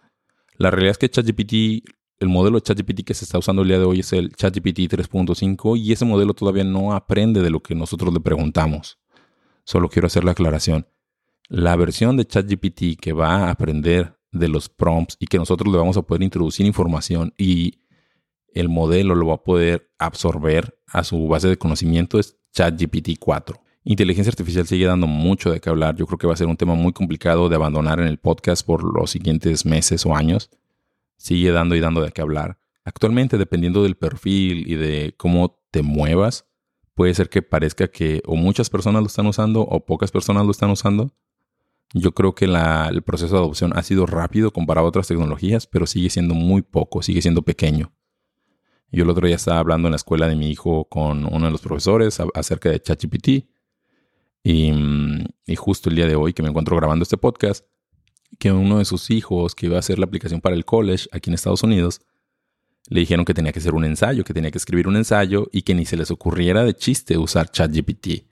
La 0.56 0.70
realidad 0.70 0.92
es 0.92 0.98
que 0.98 1.08
ChatGPT 1.08 1.84
el 2.22 2.28
modelo 2.28 2.58
de 2.58 2.62
ChatGPT 2.62 3.04
que 3.04 3.14
se 3.14 3.24
está 3.24 3.36
usando 3.36 3.62
el 3.62 3.68
día 3.68 3.80
de 3.80 3.84
hoy 3.84 3.98
es 3.98 4.12
el 4.12 4.32
ChatGPT 4.32 4.88
3.5 4.88 5.76
y 5.76 5.90
ese 5.90 6.04
modelo 6.04 6.34
todavía 6.34 6.62
no 6.62 6.92
aprende 6.92 7.42
de 7.42 7.50
lo 7.50 7.60
que 7.64 7.74
nosotros 7.74 8.14
le 8.14 8.20
preguntamos. 8.20 9.00
Solo 9.64 9.88
quiero 9.88 10.06
hacer 10.06 10.22
la 10.22 10.30
aclaración. 10.30 10.86
La 11.48 11.74
versión 11.74 12.16
de 12.16 12.24
ChatGPT 12.24 13.00
que 13.00 13.12
va 13.12 13.46
a 13.46 13.50
aprender 13.50 14.16
de 14.30 14.46
los 14.46 14.68
prompts 14.68 15.16
y 15.18 15.26
que 15.26 15.36
nosotros 15.36 15.72
le 15.72 15.78
vamos 15.78 15.96
a 15.96 16.02
poder 16.02 16.22
introducir 16.22 16.64
información 16.64 17.34
y 17.36 17.80
el 18.54 18.68
modelo 18.68 19.14
lo 19.14 19.26
va 19.26 19.34
a 19.34 19.44
poder 19.44 19.90
absorber 19.98 20.78
a 20.86 21.04
su 21.04 21.28
base 21.28 21.48
de 21.48 21.58
conocimiento 21.58 22.18
es 22.18 22.38
ChatGPT 22.52 23.18
4. 23.18 23.60
Inteligencia 23.84 24.30
artificial 24.30 24.66
sigue 24.66 24.86
dando 24.86 25.06
mucho 25.06 25.50
de 25.50 25.60
qué 25.60 25.68
hablar. 25.68 25.96
Yo 25.96 26.06
creo 26.06 26.18
que 26.18 26.26
va 26.26 26.34
a 26.34 26.36
ser 26.36 26.46
un 26.46 26.56
tema 26.56 26.74
muy 26.74 26.92
complicado 26.92 27.48
de 27.48 27.56
abandonar 27.56 27.98
en 27.98 28.06
el 28.06 28.18
podcast 28.18 28.64
por 28.64 28.84
los 28.84 29.10
siguientes 29.10 29.66
meses 29.66 30.06
o 30.06 30.14
años 30.14 30.50
sigue 31.22 31.52
dando 31.52 31.76
y 31.76 31.80
dando 31.80 32.02
de 32.02 32.10
qué 32.10 32.20
hablar. 32.20 32.58
Actualmente, 32.84 33.38
dependiendo 33.38 33.84
del 33.84 33.94
perfil 33.94 34.68
y 34.68 34.74
de 34.74 35.14
cómo 35.16 35.60
te 35.70 35.82
muevas, 35.82 36.46
puede 36.94 37.14
ser 37.14 37.28
que 37.28 37.42
parezca 37.42 37.86
que 37.88 38.22
o 38.26 38.34
muchas 38.34 38.70
personas 38.70 39.02
lo 39.02 39.06
están 39.06 39.26
usando 39.26 39.60
o 39.60 39.86
pocas 39.86 40.10
personas 40.10 40.44
lo 40.44 40.50
están 40.50 40.70
usando. 40.70 41.12
Yo 41.94 42.12
creo 42.12 42.34
que 42.34 42.46
el 42.46 43.02
proceso 43.02 43.34
de 43.34 43.40
adopción 43.40 43.72
ha 43.76 43.82
sido 43.84 44.06
rápido 44.06 44.52
comparado 44.52 44.86
a 44.86 44.88
otras 44.88 45.06
tecnologías, 45.06 45.68
pero 45.68 45.86
sigue 45.86 46.10
siendo 46.10 46.34
muy 46.34 46.62
poco, 46.62 47.02
sigue 47.02 47.22
siendo 47.22 47.42
pequeño. 47.42 47.92
Yo 48.92 49.04
el 49.04 49.10
otro 49.10 49.26
día 49.26 49.36
estaba 49.36 49.58
hablando 49.58 49.88
en 49.88 49.92
la 49.92 49.96
escuela 49.96 50.28
de 50.28 50.36
mi 50.36 50.50
hijo 50.50 50.84
con 50.84 51.24
uno 51.24 51.46
de 51.46 51.50
los 51.50 51.62
profesores 51.62 52.18
acerca 52.34 52.70
de 52.70 52.80
ChatGPT. 52.80 53.48
Y, 54.44 54.70
mm, 54.70 55.24
y 55.46 55.56
justo 55.56 55.88
el 55.88 55.96
día 55.96 56.06
de 56.06 56.14
hoy 56.14 56.34
que 56.34 56.42
me 56.42 56.50
encuentro 56.50 56.76
grabando 56.76 57.02
este 57.02 57.16
podcast, 57.16 57.64
que 58.38 58.52
uno 58.52 58.78
de 58.78 58.84
sus 58.84 59.10
hijos 59.10 59.54
que 59.54 59.66
iba 59.66 59.76
a 59.76 59.78
hacer 59.78 59.98
la 59.98 60.04
aplicación 60.04 60.40
para 60.42 60.54
el 60.54 60.66
college 60.66 61.08
aquí 61.10 61.30
en 61.30 61.34
Estados 61.34 61.62
Unidos, 61.62 62.02
le 62.88 63.00
dijeron 63.00 63.24
que 63.24 63.32
tenía 63.32 63.52
que 63.52 63.60
hacer 63.60 63.74
un 63.74 63.84
ensayo, 63.84 64.24
que 64.24 64.34
tenía 64.34 64.50
que 64.50 64.58
escribir 64.58 64.88
un 64.88 64.96
ensayo 64.96 65.48
y 65.52 65.62
que 65.62 65.74
ni 65.74 65.86
se 65.86 65.96
les 65.96 66.10
ocurriera 66.10 66.62
de 66.64 66.74
chiste 66.74 67.16
usar 67.16 67.50
ChatGPT. 67.50 68.26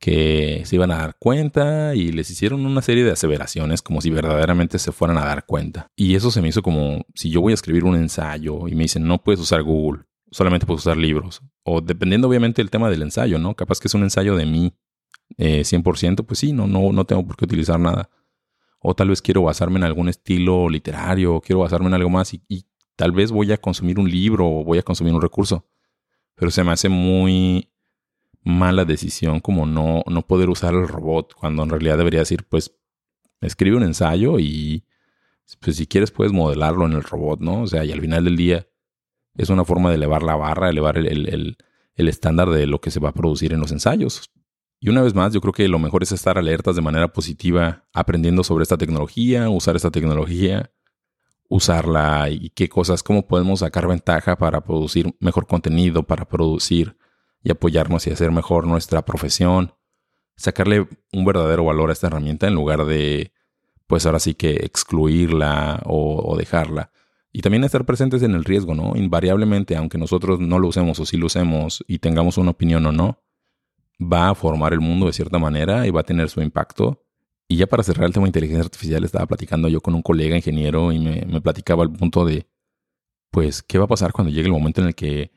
Que 0.00 0.62
se 0.64 0.76
iban 0.76 0.90
a 0.90 0.96
dar 0.96 1.16
cuenta 1.18 1.94
y 1.94 2.10
les 2.10 2.30
hicieron 2.30 2.66
una 2.66 2.82
serie 2.82 3.04
de 3.04 3.12
aseveraciones 3.12 3.82
como 3.82 4.00
si 4.00 4.10
verdaderamente 4.10 4.78
se 4.78 4.92
fueran 4.92 5.18
a 5.18 5.26
dar 5.26 5.46
cuenta. 5.46 5.86
Y 5.94 6.14
eso 6.14 6.30
se 6.30 6.40
me 6.40 6.48
hizo 6.48 6.62
como 6.62 7.04
si 7.14 7.30
yo 7.30 7.40
voy 7.40 7.52
a 7.52 7.54
escribir 7.54 7.84
un 7.84 7.94
ensayo 7.94 8.66
y 8.66 8.74
me 8.74 8.84
dicen 8.84 9.06
no 9.06 9.22
puedes 9.22 9.40
usar 9.40 9.62
Google, 9.62 10.04
solamente 10.30 10.66
puedes 10.66 10.80
usar 10.80 10.96
libros. 10.96 11.42
O 11.62 11.80
dependiendo 11.80 12.28
obviamente 12.28 12.62
del 12.62 12.70
tema 12.70 12.88
del 12.88 13.02
ensayo, 13.02 13.38
¿no? 13.38 13.54
Capaz 13.54 13.78
que 13.78 13.88
es 13.88 13.94
un 13.94 14.02
ensayo 14.02 14.36
de 14.36 14.46
mí 14.46 14.72
eh, 15.36 15.60
100%, 15.60 16.24
pues 16.24 16.40
sí, 16.40 16.52
no, 16.52 16.66
no, 16.66 16.92
no 16.92 17.04
tengo 17.04 17.26
por 17.26 17.36
qué 17.36 17.44
utilizar 17.44 17.78
nada. 17.78 18.08
O 18.80 18.94
tal 18.94 19.10
vez 19.10 19.20
quiero 19.20 19.42
basarme 19.42 19.76
en 19.76 19.84
algún 19.84 20.08
estilo 20.08 20.70
literario, 20.70 21.42
quiero 21.42 21.60
basarme 21.60 21.88
en 21.88 21.94
algo 21.94 22.08
más 22.08 22.32
y, 22.32 22.42
y 22.48 22.64
Tal 23.00 23.12
vez 23.12 23.32
voy 23.32 23.50
a 23.50 23.56
consumir 23.56 23.98
un 23.98 24.10
libro 24.10 24.46
o 24.46 24.62
voy 24.62 24.76
a 24.76 24.82
consumir 24.82 25.14
un 25.14 25.22
recurso. 25.22 25.66
Pero 26.34 26.50
se 26.50 26.62
me 26.62 26.72
hace 26.72 26.90
muy 26.90 27.69
mala 28.42 28.84
decisión 28.84 29.40
como 29.40 29.66
no, 29.66 30.02
no 30.06 30.26
poder 30.26 30.48
usar 30.48 30.74
el 30.74 30.88
robot 30.88 31.34
cuando 31.34 31.62
en 31.62 31.70
realidad 31.70 31.98
debería 31.98 32.20
decir, 32.20 32.46
pues 32.48 32.74
escribe 33.40 33.76
un 33.76 33.82
ensayo 33.82 34.38
y 34.38 34.84
pues 35.60 35.76
si 35.76 35.86
quieres 35.86 36.10
puedes 36.10 36.32
modelarlo 36.32 36.86
en 36.86 36.92
el 36.92 37.02
robot, 37.02 37.40
¿no? 37.40 37.62
O 37.62 37.66
sea, 37.66 37.84
y 37.84 37.92
al 37.92 38.00
final 38.00 38.24
del 38.24 38.36
día 38.36 38.66
es 39.36 39.48
una 39.50 39.64
forma 39.64 39.90
de 39.90 39.96
elevar 39.96 40.22
la 40.22 40.36
barra, 40.36 40.70
elevar 40.70 40.98
el, 40.98 41.06
el, 41.06 41.56
el 41.94 42.08
estándar 42.08 42.50
de 42.50 42.66
lo 42.66 42.80
que 42.80 42.90
se 42.90 43.00
va 43.00 43.10
a 43.10 43.14
producir 43.14 43.52
en 43.52 43.60
los 43.60 43.72
ensayos. 43.72 44.30
Y 44.80 44.88
una 44.88 45.02
vez 45.02 45.14
más, 45.14 45.32
yo 45.32 45.40
creo 45.40 45.52
que 45.52 45.68
lo 45.68 45.78
mejor 45.78 46.02
es 46.02 46.12
estar 46.12 46.38
alertas 46.38 46.74
de 46.74 46.82
manera 46.82 47.12
positiva, 47.12 47.86
aprendiendo 47.92 48.42
sobre 48.42 48.62
esta 48.62 48.78
tecnología, 48.78 49.50
usar 49.50 49.76
esta 49.76 49.90
tecnología, 49.90 50.72
usarla 51.48 52.30
y 52.30 52.50
qué 52.50 52.68
cosas, 52.68 53.02
cómo 53.02 53.26
podemos 53.26 53.60
sacar 53.60 53.86
ventaja 53.86 54.36
para 54.36 54.62
producir 54.62 55.14
mejor 55.20 55.46
contenido, 55.46 56.04
para 56.04 56.26
producir 56.26 56.96
y 57.42 57.50
apoyarnos 57.50 58.06
y 58.06 58.10
hacer 58.10 58.30
mejor 58.30 58.66
nuestra 58.66 59.04
profesión. 59.04 59.74
Sacarle 60.36 60.88
un 61.12 61.24
verdadero 61.24 61.64
valor 61.64 61.90
a 61.90 61.92
esta 61.92 62.06
herramienta 62.06 62.46
en 62.46 62.54
lugar 62.54 62.84
de, 62.84 63.32
pues 63.86 64.06
ahora 64.06 64.20
sí 64.20 64.34
que 64.34 64.50
excluirla 64.64 65.82
o, 65.84 66.36
dejarla. 66.36 66.92
Y 67.32 67.42
también 67.42 67.64
estar 67.64 67.84
presentes 67.84 68.22
en 68.22 68.34
el 68.34 68.44
riesgo, 68.44 68.74
¿no? 68.74 68.96
Invariablemente, 68.96 69.76
aunque 69.76 69.98
nosotros 69.98 70.40
no 70.40 70.58
lo 70.58 70.68
usemos 70.68 70.98
o 70.98 71.06
sí 71.06 71.16
lo 71.16 71.26
usemos 71.26 71.84
y 71.86 71.98
tengamos 71.98 72.38
una 72.38 72.50
opinión 72.50 72.84
o 72.86 72.92
no, 72.92 73.22
va 74.00 74.30
a 74.30 74.34
formar 74.34 74.72
el 74.72 74.80
mundo 74.80 75.06
de 75.06 75.12
cierta 75.12 75.38
manera 75.38 75.86
y 75.86 75.90
va 75.90 76.00
a 76.00 76.04
tener 76.04 76.28
su 76.28 76.40
impacto 76.40 77.04
y 77.50 77.56
ya 77.56 77.66
para 77.66 77.82
cerrar 77.82 78.06
el 78.06 78.12
tema 78.12 78.26
de 78.26 78.28
inteligencia 78.28 78.62
artificial, 78.62 79.02
estaba 79.02 79.26
platicando 79.26 79.66
yo 79.66 79.80
con 79.80 79.96
un 79.96 80.02
colega 80.02 80.36
ingeniero 80.36 80.92
y 80.92 81.00
me, 81.00 81.40
platicaba 81.40 81.82
el 81.82 81.90
punto 81.90 82.24
de, 82.24 82.46
pues, 83.32 83.60
¿qué 83.64 83.76
va 83.76 83.86
a 83.86 83.88
pasar 83.88 84.12
cuando 84.12 84.32
llegue 84.32 84.46
el 84.46 84.52
momento 84.52 84.80
en 84.80 84.86
el 84.86 84.94
que 84.94 85.32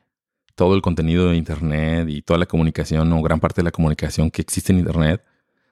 todo 0.54 0.74
el 0.74 0.82
contenido 0.82 1.28
de 1.28 1.36
Internet 1.36 2.08
y 2.08 2.22
toda 2.22 2.38
la 2.38 2.46
comunicación 2.46 3.12
o 3.12 3.22
gran 3.22 3.40
parte 3.40 3.60
de 3.60 3.64
la 3.64 3.70
comunicación 3.70 4.30
que 4.30 4.42
existe 4.42 4.72
en 4.72 4.78
Internet 4.80 5.24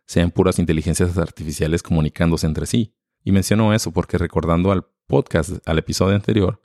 sean 0.06 0.30
puras 0.30 0.58
inteligencias 0.58 1.16
artificiales 1.18 1.82
comunicándose 1.82 2.46
entre 2.46 2.66
sí? 2.66 2.94
Y 3.24 3.32
menciono 3.32 3.72
eso 3.72 3.92
porque 3.92 4.18
recordando 4.18 4.72
al 4.72 4.84
podcast, 5.06 5.66
al 5.66 5.78
episodio 5.78 6.16
anterior, 6.16 6.60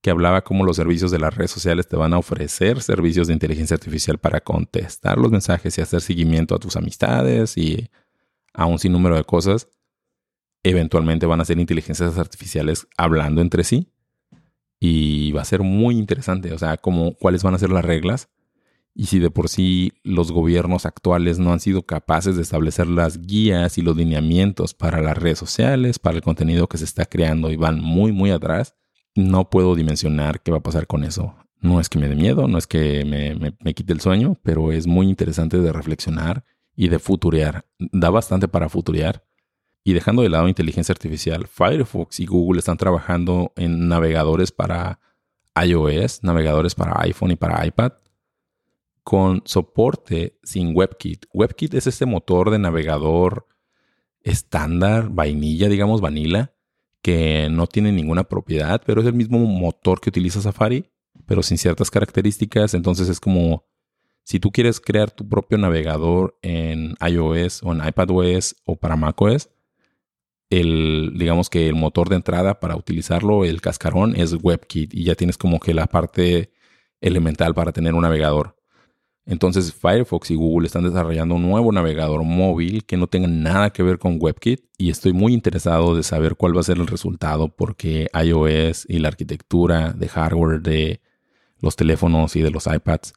que 0.00 0.10
hablaba 0.10 0.44
cómo 0.44 0.64
los 0.64 0.76
servicios 0.76 1.10
de 1.10 1.18
las 1.18 1.34
redes 1.34 1.50
sociales 1.50 1.88
te 1.88 1.96
van 1.96 2.12
a 2.12 2.18
ofrecer 2.18 2.82
servicios 2.82 3.26
de 3.26 3.32
inteligencia 3.32 3.74
artificial 3.74 4.18
para 4.18 4.40
contestar 4.40 5.18
los 5.18 5.32
mensajes 5.32 5.76
y 5.76 5.80
hacer 5.80 6.00
seguimiento 6.00 6.54
a 6.54 6.58
tus 6.58 6.76
amistades 6.76 7.56
y 7.56 7.90
a 8.52 8.66
un 8.66 8.78
sinnúmero 8.78 9.16
de 9.16 9.24
cosas, 9.24 9.68
eventualmente 10.62 11.26
van 11.26 11.40
a 11.40 11.44
ser 11.44 11.58
inteligencias 11.58 12.18
artificiales 12.18 12.86
hablando 12.96 13.40
entre 13.40 13.64
sí. 13.64 13.90
Y 14.78 15.32
va 15.32 15.42
a 15.42 15.46
ser 15.46 15.62
muy 15.62 15.96
interesante, 15.96 16.52
o 16.52 16.58
sea, 16.58 16.76
como 16.76 17.14
cuáles 17.14 17.42
van 17.42 17.54
a 17.54 17.58
ser 17.58 17.70
las 17.70 17.84
reglas. 17.84 18.28
Y 18.94 19.06
si 19.06 19.18
de 19.18 19.30
por 19.30 19.48
sí 19.48 19.92
los 20.04 20.32
gobiernos 20.32 20.86
actuales 20.86 21.38
no 21.38 21.52
han 21.52 21.60
sido 21.60 21.82
capaces 21.82 22.36
de 22.36 22.42
establecer 22.42 22.86
las 22.86 23.20
guías 23.20 23.76
y 23.76 23.82
los 23.82 23.96
lineamientos 23.96 24.72
para 24.72 25.02
las 25.02 25.18
redes 25.18 25.38
sociales, 25.38 25.98
para 25.98 26.16
el 26.16 26.22
contenido 26.22 26.66
que 26.66 26.78
se 26.78 26.84
está 26.84 27.04
creando 27.04 27.50
y 27.50 27.56
van 27.56 27.78
muy, 27.80 28.12
muy 28.12 28.30
atrás, 28.30 28.74
no 29.14 29.50
puedo 29.50 29.74
dimensionar 29.74 30.40
qué 30.40 30.50
va 30.50 30.58
a 30.58 30.62
pasar 30.62 30.86
con 30.86 31.04
eso. 31.04 31.34
No 31.60 31.80
es 31.80 31.88
que 31.88 31.98
me 31.98 32.08
dé 32.08 32.14
miedo, 32.14 32.48
no 32.48 32.56
es 32.56 32.66
que 32.66 33.04
me, 33.04 33.54
me 33.60 33.74
quite 33.74 33.92
el 33.92 34.00
sueño, 34.00 34.38
pero 34.42 34.72
es 34.72 34.86
muy 34.86 35.08
interesante 35.08 35.58
de 35.58 35.72
reflexionar 35.72 36.44
y 36.74 36.88
de 36.88 36.98
futurear. 36.98 37.66
Da 37.78 38.10
bastante 38.10 38.48
para 38.48 38.68
futurear. 38.68 39.24
Y 39.86 39.92
dejando 39.92 40.22
de 40.22 40.30
lado 40.30 40.48
inteligencia 40.48 40.92
artificial, 40.92 41.46
Firefox 41.46 42.18
y 42.18 42.26
Google 42.26 42.58
están 42.58 42.76
trabajando 42.76 43.52
en 43.54 43.86
navegadores 43.86 44.50
para 44.50 44.98
iOS, 45.64 46.24
navegadores 46.24 46.74
para 46.74 47.00
iPhone 47.02 47.30
y 47.30 47.36
para 47.36 47.64
iPad, 47.64 47.92
con 49.04 49.42
soporte 49.44 50.40
sin 50.42 50.76
WebKit. 50.76 51.26
WebKit 51.32 51.74
es 51.74 51.86
este 51.86 52.04
motor 52.04 52.50
de 52.50 52.58
navegador 52.58 53.46
estándar, 54.22 55.08
vainilla, 55.08 55.68
digamos, 55.68 56.00
vanilla, 56.00 56.52
que 57.00 57.46
no 57.48 57.68
tiene 57.68 57.92
ninguna 57.92 58.24
propiedad, 58.24 58.82
pero 58.84 59.02
es 59.02 59.06
el 59.06 59.14
mismo 59.14 59.38
motor 59.38 60.00
que 60.00 60.10
utiliza 60.10 60.40
Safari, 60.40 60.90
pero 61.26 61.44
sin 61.44 61.58
ciertas 61.58 61.92
características. 61.92 62.74
Entonces 62.74 63.08
es 63.08 63.20
como 63.20 63.64
si 64.24 64.40
tú 64.40 64.50
quieres 64.50 64.80
crear 64.80 65.12
tu 65.12 65.28
propio 65.28 65.58
navegador 65.58 66.36
en 66.42 66.96
iOS 67.08 67.62
o 67.62 67.72
en 67.72 67.86
iPadOS 67.86 68.56
o 68.64 68.74
para 68.74 68.96
macOS, 68.96 69.48
el, 70.50 71.12
digamos 71.16 71.50
que 71.50 71.68
el 71.68 71.74
motor 71.74 72.08
de 72.08 72.16
entrada 72.16 72.60
para 72.60 72.76
utilizarlo, 72.76 73.44
el 73.44 73.60
cascarón, 73.60 74.14
es 74.16 74.34
WebKit 74.40 74.94
y 74.94 75.04
ya 75.04 75.14
tienes 75.14 75.38
como 75.38 75.60
que 75.60 75.74
la 75.74 75.86
parte 75.86 76.50
elemental 77.00 77.54
para 77.54 77.72
tener 77.72 77.94
un 77.94 78.02
navegador. 78.02 78.56
Entonces 79.26 79.74
Firefox 79.74 80.30
y 80.30 80.36
Google 80.36 80.66
están 80.66 80.84
desarrollando 80.84 81.34
un 81.34 81.42
nuevo 81.42 81.72
navegador 81.72 82.22
móvil 82.22 82.84
que 82.84 82.96
no 82.96 83.08
tenga 83.08 83.26
nada 83.26 83.70
que 83.70 83.82
ver 83.82 83.98
con 83.98 84.18
WebKit 84.20 84.64
y 84.78 84.90
estoy 84.90 85.12
muy 85.12 85.34
interesado 85.34 85.96
de 85.96 86.04
saber 86.04 86.36
cuál 86.36 86.56
va 86.56 86.60
a 86.60 86.64
ser 86.64 86.78
el 86.78 86.86
resultado 86.86 87.48
porque 87.48 88.08
iOS 88.14 88.86
y 88.88 89.00
la 89.00 89.08
arquitectura 89.08 89.92
de 89.92 90.08
hardware 90.08 90.60
de 90.60 91.00
los 91.60 91.74
teléfonos 91.74 92.36
y 92.36 92.42
de 92.42 92.52
los 92.52 92.68
iPads 92.68 93.14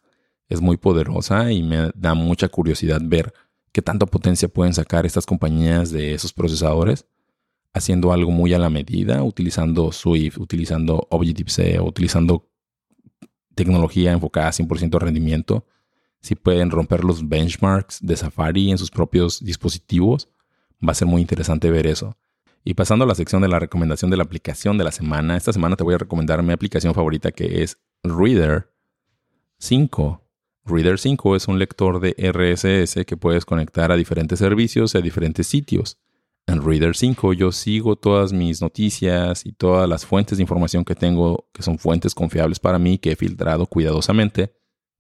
es 0.48 0.62
muy 0.62 0.78
poderosa 0.78 1.52
y 1.52 1.62
me 1.62 1.92
da 1.94 2.16
mucha 2.16 2.50
curiosidad 2.50 3.02
ver 3.04 3.32
qué 3.72 3.84
tanta 3.84 4.08
potencia 4.08 4.48
pueden 4.48 4.74
sacar 4.74 5.06
estas 5.06 5.28
compañías 5.28 5.92
de 5.92 6.16
esos 6.16 6.34
procesadores 6.34 7.06
haciendo 7.74 8.12
algo 8.12 8.32
muy 8.32 8.54
a 8.54 8.60
la 8.60 8.70
medida, 8.70 9.24
utilizando 9.24 9.92
Swift, 9.92 10.38
utilizando 10.38 11.08
Objective-C, 11.10 11.80
utilizando 11.80 12.50
tecnología 13.56 14.12
enfocada 14.12 14.48
a 14.48 14.52
100% 14.52 15.00
rendimiento. 15.00 15.66
Si 16.22 16.36
pueden 16.36 16.72
romper 16.72 17.04
los 17.04 17.28
benchmarks 17.28 18.00
de 18.02 18.16
Safari 18.16 18.72
en 18.72 18.78
sus 18.78 18.92
propios 18.92 19.44
dispositivos, 19.44 20.30
va 20.86 20.92
a 20.92 20.96
ser 20.96 21.08
muy 21.08 21.22
interesante 21.22 21.70
ver 21.70 21.88
eso. 21.88 22.18
Y 22.64 22.74
pasando 22.74 23.06
a 23.06 23.08
la 23.08 23.16
sección 23.16 23.42
de 23.42 23.48
la 23.48 23.60
recomendación 23.60 24.12
de 24.12 24.18
la 24.18 24.24
aplicación 24.24 24.78
de 24.78 24.84
la 24.84 24.92
semana, 24.92 25.38
esta 25.38 25.54
semana 25.54 25.76
te 25.76 25.84
voy 25.84 25.96
a 25.96 26.00
recomendar 26.00 26.44
mi 26.44 26.52
aplicación 26.52 26.94
favorita 26.94 27.32
que 27.32 27.64
es 27.64 27.78
Reader 28.04 28.72
5. 29.60 30.22
Reader 30.66 31.00
5 31.00 31.36
es 31.36 31.48
un 31.48 31.58
lector 31.58 32.00
de 32.00 32.16
RSS 32.18 33.06
que 33.06 33.18
puedes 33.18 33.46
conectar 33.46 33.92
a 33.92 33.96
diferentes 33.96 34.40
servicios 34.40 34.94
y 34.94 34.98
a 34.98 35.02
diferentes 35.02 35.48
sitios. 35.48 35.98
En 36.50 36.64
Reader 36.64 36.96
5 36.96 37.34
yo 37.34 37.52
sigo 37.52 37.96
todas 37.96 38.34
mis 38.34 38.62
noticias 38.62 39.46
y 39.46 39.54
todas 39.54 39.88
las 39.88 40.06
fuentes 40.06 40.38
de 40.38 40.42
información 40.44 40.84
que 40.84 40.96
tengo, 40.96 41.48
que 41.54 41.62
son 41.62 41.78
fuentes 41.78 42.16
confiables 42.16 42.60
para 42.60 42.80
mí, 42.80 42.98
que 42.98 43.12
he 43.12 43.16
filtrado 43.16 43.68
cuidadosamente 43.68 44.54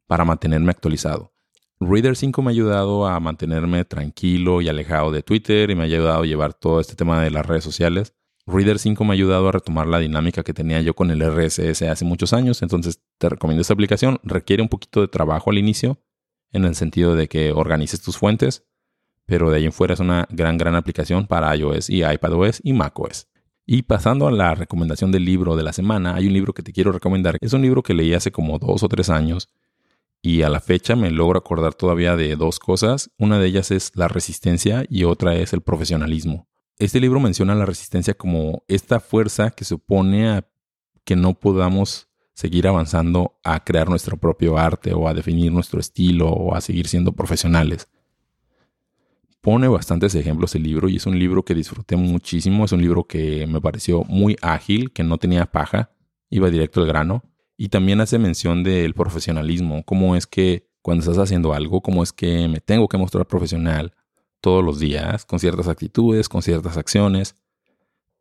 para 0.07 0.25
mantenerme 0.25 0.71
actualizado. 0.71 1.33
Reader 1.79 2.15
5 2.15 2.41
me 2.41 2.49
ha 2.49 2.51
ayudado 2.51 3.07
a 3.07 3.19
mantenerme 3.19 3.83
tranquilo 3.85 4.61
y 4.61 4.69
alejado 4.69 5.11
de 5.11 5.23
Twitter 5.23 5.71
y 5.71 5.75
me 5.75 5.81
ha 5.81 5.85
ayudado 5.85 6.21
a 6.21 6.25
llevar 6.25 6.53
todo 6.53 6.79
este 6.79 6.95
tema 6.95 7.23
de 7.23 7.31
las 7.31 7.45
redes 7.45 7.63
sociales 7.63 8.13
Reader 8.49 8.79
5 8.79 9.03
me 9.03 9.11
ha 9.11 9.13
ayudado 9.13 9.47
a 9.47 9.51
retomar 9.51 9.87
la 9.87 9.99
dinámica 9.99 10.43
que 10.43 10.55
tenía 10.55 10.81
yo 10.81 10.95
con 10.95 11.11
el 11.11 11.21
RSS 11.21 11.83
hace 11.83 12.03
muchos 12.03 12.33
años, 12.33 12.61
entonces 12.63 12.99
te 13.19 13.29
recomiendo 13.29 13.61
esta 13.61 13.73
aplicación. 13.73 14.19
Requiere 14.23 14.63
un 14.63 14.69
poquito 14.69 15.01
de 15.01 15.07
trabajo 15.07 15.51
al 15.51 15.59
inicio, 15.59 16.01
en 16.51 16.65
el 16.65 16.73
sentido 16.73 17.15
de 17.15 17.27
que 17.27 17.51
organices 17.51 18.01
tus 18.01 18.17
fuentes, 18.17 18.67
pero 19.29 19.51
de 19.51 19.57
ahí 19.57 19.65
en 19.65 19.71
fuera 19.71 19.93
es 19.93 19.99
una 19.99 20.27
gran, 20.31 20.57
gran 20.57 20.75
aplicación 20.75 21.27
para 21.27 21.55
iOS 21.55 21.89
y 21.89 22.03
iPadOS 22.03 22.61
y 22.63 22.73
macOS. 22.73 23.27
Y 23.65 23.83
pasando 23.83 24.27
a 24.27 24.31
la 24.31 24.55
recomendación 24.55 25.11
del 25.11 25.23
libro 25.23 25.55
de 25.55 25.61
la 25.61 25.71
semana, 25.71 26.15
hay 26.15 26.25
un 26.25 26.33
libro 26.33 26.53
que 26.53 26.63
te 26.63 26.73
quiero 26.73 26.91
recomendar. 26.91 27.37
Es 27.39 27.53
un 27.53 27.61
libro 27.61 27.83
que 27.83 27.93
leí 27.93 28.15
hace 28.15 28.31
como 28.31 28.57
dos 28.57 28.81
o 28.81 28.89
tres 28.89 29.11
años 29.11 29.47
y 30.23 30.41
a 30.41 30.49
la 30.49 30.59
fecha 30.59 30.95
me 30.95 31.11
logro 31.11 31.37
acordar 31.37 31.75
todavía 31.75 32.15
de 32.15 32.35
dos 32.35 32.57
cosas. 32.57 33.11
Una 33.19 33.37
de 33.37 33.45
ellas 33.45 33.69
es 33.69 33.91
la 33.93 34.07
resistencia 34.07 34.83
y 34.89 35.03
otra 35.03 35.35
es 35.35 35.53
el 35.53 35.61
profesionalismo. 35.61 36.47
Este 36.79 36.99
libro 36.99 37.19
menciona 37.19 37.53
la 37.53 37.67
resistencia 37.67 38.15
como 38.15 38.63
esta 38.67 38.99
fuerza 38.99 39.51
que 39.51 39.63
se 39.63 39.75
opone 39.75 40.27
a 40.29 40.47
que 41.03 41.15
no 41.15 41.35
podamos 41.35 42.07
seguir 42.33 42.67
avanzando 42.67 43.37
a 43.43 43.63
crear 43.63 43.89
nuestro 43.89 44.17
propio 44.17 44.57
arte 44.57 44.93
o 44.93 45.07
a 45.07 45.13
definir 45.13 45.51
nuestro 45.51 45.79
estilo 45.79 46.29
o 46.29 46.55
a 46.55 46.61
seguir 46.61 46.87
siendo 46.87 47.11
profesionales. 47.11 47.87
Pone 49.41 49.67
bastantes 49.67 50.15
ejemplos 50.15 50.53
el 50.55 50.63
libro 50.63 50.89
y 50.89 50.97
es 50.97 51.05
un 51.05 51.17
libro 51.17 51.43
que 51.43 51.55
disfruté 51.55 51.95
muchísimo, 51.95 52.65
es 52.65 52.71
un 52.71 52.81
libro 52.81 53.05
que 53.05 53.47
me 53.47 53.61
pareció 53.61 54.03
muy 54.03 54.35
ágil, 54.41 54.91
que 54.91 55.03
no 55.03 55.17
tenía 55.17 55.45
paja, 55.45 55.91
iba 56.29 56.49
directo 56.49 56.81
al 56.81 56.87
grano 56.87 57.23
y 57.55 57.69
también 57.69 58.01
hace 58.01 58.19
mención 58.19 58.63
del 58.63 58.93
profesionalismo, 58.93 59.83
cómo 59.83 60.15
es 60.15 60.27
que 60.27 60.69
cuando 60.81 61.01
estás 61.01 61.17
haciendo 61.17 61.53
algo, 61.53 61.81
cómo 61.81 62.03
es 62.03 62.13
que 62.13 62.47
me 62.47 62.61
tengo 62.61 62.87
que 62.87 62.97
mostrar 62.97 63.27
profesional 63.27 63.93
todos 64.41 64.63
los 64.63 64.79
días, 64.79 65.25
con 65.25 65.39
ciertas 65.39 65.67
actitudes, 65.67 66.29
con 66.29 66.41
ciertas 66.41 66.77
acciones. 66.77 67.35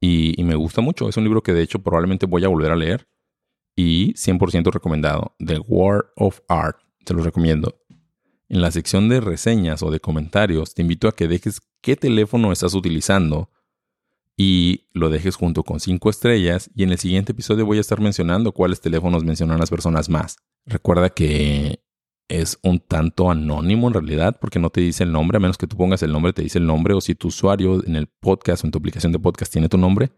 Y, 0.00 0.42
me 0.44 0.54
gusta 0.54 0.80
mucho. 0.80 1.08
Es 1.08 1.16
un 1.16 1.25
libro 1.25 1.42
que 1.42 1.52
de 1.52 1.62
hecho 1.62 1.80
probablemente 1.80 2.26
voy 2.26 2.44
a 2.44 2.48
volver 2.48 2.70
a 2.70 2.76
leer 2.76 3.08
y 3.76 4.14
100% 4.14 4.72
recomendado. 4.72 5.34
The 5.38 5.58
War 5.66 6.12
of 6.16 6.40
Art. 6.48 6.78
Te 7.04 7.14
lo 7.14 7.22
recomiendo. 7.22 7.77
En 8.48 8.62
la 8.62 8.70
sección 8.70 9.08
de 9.08 9.20
reseñas 9.20 9.82
o 9.82 9.90
de 9.90 10.00
comentarios, 10.00 10.74
te 10.74 10.82
invito 10.82 11.06
a 11.06 11.12
que 11.12 11.28
dejes 11.28 11.60
qué 11.82 11.96
teléfono 11.96 12.50
estás 12.50 12.74
utilizando 12.74 13.50
y 14.36 14.86
lo 14.92 15.10
dejes 15.10 15.36
junto 15.36 15.64
con 15.64 15.80
5 15.80 16.08
estrellas. 16.08 16.70
Y 16.74 16.84
en 16.84 16.90
el 16.90 16.98
siguiente 16.98 17.32
episodio 17.32 17.66
voy 17.66 17.78
a 17.78 17.82
estar 17.82 18.00
mencionando 18.00 18.52
cuáles 18.52 18.80
teléfonos 18.80 19.24
mencionan 19.24 19.58
las 19.58 19.68
personas 19.68 20.08
más. 20.08 20.36
Recuerda 20.64 21.10
que 21.10 21.82
es 22.28 22.58
un 22.62 22.78
tanto 22.78 23.30
anónimo 23.30 23.88
en 23.88 23.94
realidad 23.94 24.38
porque 24.40 24.58
no 24.58 24.70
te 24.70 24.80
dice 24.80 25.02
el 25.04 25.12
nombre, 25.12 25.36
a 25.36 25.40
menos 25.40 25.58
que 25.58 25.66
tú 25.66 25.76
pongas 25.76 26.02
el 26.02 26.12
nombre, 26.12 26.32
te 26.32 26.42
dice 26.42 26.58
el 26.58 26.66
nombre. 26.66 26.94
O 26.94 27.02
si 27.02 27.14
tu 27.14 27.28
usuario 27.28 27.84
en 27.84 27.96
el 27.96 28.06
podcast 28.06 28.64
o 28.64 28.66
en 28.66 28.70
tu 28.70 28.78
aplicación 28.78 29.12
de 29.12 29.18
podcast 29.18 29.52
tiene 29.52 29.68
tu 29.68 29.76
nombre, 29.76 30.10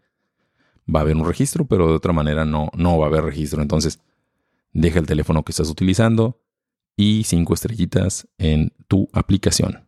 va 0.93 0.99
a 0.99 1.03
haber 1.03 1.17
un 1.17 1.25
registro, 1.25 1.65
pero 1.65 1.87
de 1.87 1.95
otra 1.95 2.13
manera 2.13 2.45
no, 2.45 2.69
no 2.77 2.97
va 2.97 3.07
a 3.07 3.09
haber 3.09 3.23
registro. 3.23 3.61
Entonces, 3.61 3.99
deja 4.71 4.99
el 4.99 5.05
teléfono 5.05 5.43
que 5.43 5.51
estás 5.51 5.69
utilizando 5.69 6.39
y 7.01 7.23
cinco 7.23 7.55
estrellitas 7.55 8.27
en 8.37 8.73
tu 8.87 9.09
aplicación. 9.11 9.87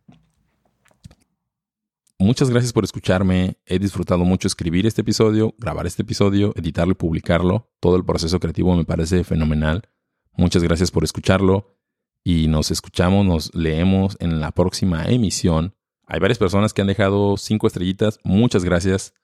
Muchas 2.18 2.50
gracias 2.50 2.72
por 2.72 2.82
escucharme. 2.82 3.56
He 3.66 3.78
disfrutado 3.78 4.24
mucho 4.24 4.48
escribir 4.48 4.84
este 4.84 5.02
episodio, 5.02 5.54
grabar 5.58 5.86
este 5.86 6.02
episodio, 6.02 6.52
editarlo 6.56 6.90
y 6.90 6.96
publicarlo. 6.96 7.70
Todo 7.78 7.94
el 7.94 8.04
proceso 8.04 8.40
creativo 8.40 8.74
me 8.74 8.84
parece 8.84 9.22
fenomenal. 9.22 9.88
Muchas 10.32 10.64
gracias 10.64 10.90
por 10.90 11.04
escucharlo 11.04 11.76
y 12.24 12.48
nos 12.48 12.72
escuchamos, 12.72 13.24
nos 13.24 13.54
leemos 13.54 14.16
en 14.18 14.40
la 14.40 14.50
próxima 14.50 15.04
emisión. 15.04 15.76
Hay 16.08 16.18
varias 16.18 16.38
personas 16.38 16.74
que 16.74 16.80
han 16.80 16.88
dejado 16.88 17.36
cinco 17.36 17.68
estrellitas. 17.68 18.18
Muchas 18.24 18.64
gracias. 18.64 19.14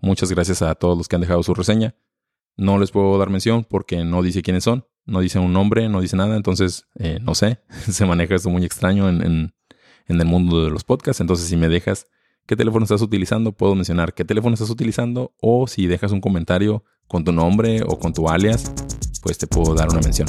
Muchas 0.00 0.32
gracias 0.32 0.62
a 0.62 0.74
todos 0.74 0.98
los 0.98 1.06
que 1.06 1.14
han 1.14 1.22
dejado 1.22 1.44
su 1.44 1.54
reseña. 1.54 1.94
No 2.56 2.78
les 2.80 2.90
puedo 2.90 3.16
dar 3.18 3.30
mención 3.30 3.62
porque 3.62 4.02
no 4.02 4.22
dice 4.22 4.42
quiénes 4.42 4.64
son, 4.64 4.84
no 5.06 5.20
dice 5.20 5.38
un 5.38 5.52
nombre, 5.52 5.88
no 5.88 6.00
dice 6.00 6.16
nada, 6.16 6.36
entonces 6.36 6.86
eh, 6.98 7.18
no 7.22 7.34
sé, 7.34 7.60
se 7.90 8.04
maneja 8.04 8.34
esto 8.34 8.50
muy 8.50 8.64
extraño 8.64 9.08
en, 9.08 9.22
en, 9.22 9.54
en, 10.08 10.20
el 10.20 10.26
mundo 10.26 10.64
de 10.64 10.70
los 10.70 10.84
podcasts, 10.84 11.20
entonces 11.20 11.48
si 11.48 11.56
me 11.56 11.68
dejas 11.68 12.06
qué 12.46 12.56
teléfono 12.56 12.84
estás 12.84 13.02
utilizando, 13.02 13.52
puedo 13.52 13.74
mencionar 13.74 14.14
qué 14.14 14.24
teléfono 14.24 14.54
estás 14.54 14.70
utilizando 14.70 15.34
o 15.40 15.66
si 15.66 15.86
dejas 15.86 16.12
un 16.12 16.20
comentario 16.20 16.84
con 17.08 17.24
tu 17.24 17.32
nombre 17.32 17.82
o 17.86 17.98
con 17.98 18.12
tu 18.12 18.28
alias, 18.28 18.72
pues 19.22 19.38
te 19.38 19.46
puedo 19.46 19.74
dar 19.74 19.88
una 19.88 20.00
mención. 20.00 20.28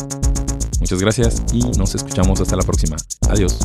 Muchas 0.80 1.02
gracias 1.02 1.44
y 1.54 1.64
nos 1.78 1.96
escuchamos 1.96 2.40
hasta 2.40 2.56
la 2.56 2.64
próxima. 2.64 2.98
Adiós. 3.30 3.58